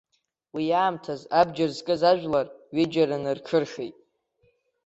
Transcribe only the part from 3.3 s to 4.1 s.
рҽыршеит.